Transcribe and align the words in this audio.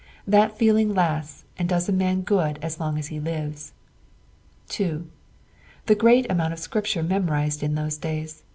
That 0.25 0.57
feeling 0.57 0.95
lasts 0.95 1.43
and 1.59 1.69
does 1.69 1.87
a 1.87 1.91
man 1.91 2.21
good 2.21 2.57
as 2.63 2.79
long 2.79 2.97
as 2.97 3.09
he 3.09 3.19
lives. 3.19 3.71
"2. 4.69 5.05
The 5.85 5.93
great 5.93 6.25
amount 6.31 6.53
of 6.53 6.59
Scripture 6.59 7.03
memorized 7.03 7.61
in 7.61 7.75
those 7.75 7.97
days. 7.97 8.41